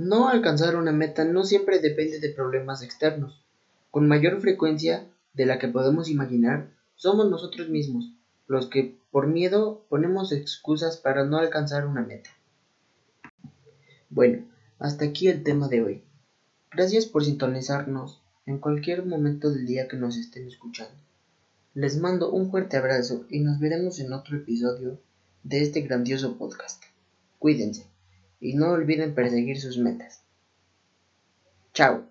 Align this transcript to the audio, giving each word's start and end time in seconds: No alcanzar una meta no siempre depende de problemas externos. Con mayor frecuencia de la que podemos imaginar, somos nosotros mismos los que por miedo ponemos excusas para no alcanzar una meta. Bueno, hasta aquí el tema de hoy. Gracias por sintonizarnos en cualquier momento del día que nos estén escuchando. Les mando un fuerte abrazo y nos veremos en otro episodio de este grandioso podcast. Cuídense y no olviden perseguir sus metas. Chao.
No 0.00 0.30
alcanzar 0.30 0.76
una 0.76 0.92
meta 0.92 1.26
no 1.26 1.44
siempre 1.44 1.78
depende 1.78 2.20
de 2.20 2.30
problemas 2.30 2.82
externos. 2.82 3.44
Con 3.90 4.08
mayor 4.08 4.40
frecuencia 4.40 5.06
de 5.34 5.44
la 5.44 5.58
que 5.58 5.68
podemos 5.68 6.08
imaginar, 6.08 6.70
somos 6.96 7.28
nosotros 7.28 7.68
mismos 7.68 8.10
los 8.46 8.68
que 8.68 8.96
por 9.10 9.26
miedo 9.26 9.84
ponemos 9.90 10.32
excusas 10.32 10.96
para 10.96 11.26
no 11.26 11.36
alcanzar 11.36 11.86
una 11.86 12.00
meta. 12.00 12.30
Bueno, 14.08 14.46
hasta 14.78 15.04
aquí 15.04 15.28
el 15.28 15.42
tema 15.42 15.68
de 15.68 15.82
hoy. 15.82 16.02
Gracias 16.70 17.04
por 17.04 17.22
sintonizarnos 17.22 18.22
en 18.46 18.56
cualquier 18.56 19.04
momento 19.04 19.50
del 19.50 19.66
día 19.66 19.86
que 19.86 19.98
nos 19.98 20.16
estén 20.16 20.48
escuchando. 20.48 20.96
Les 21.74 21.98
mando 21.98 22.32
un 22.32 22.50
fuerte 22.50 22.78
abrazo 22.78 23.26
y 23.28 23.40
nos 23.40 23.60
veremos 23.60 24.00
en 24.00 24.14
otro 24.14 24.38
episodio 24.38 24.98
de 25.42 25.60
este 25.60 25.82
grandioso 25.82 26.38
podcast. 26.38 26.82
Cuídense 27.38 27.90
y 28.40 28.54
no 28.54 28.70
olviden 28.70 29.14
perseguir 29.14 29.60
sus 29.60 29.78
metas. 29.78 30.22
Chao. 31.72 32.09